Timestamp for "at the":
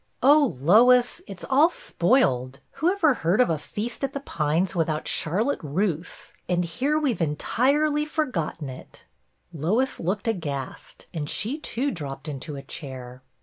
4.03-4.19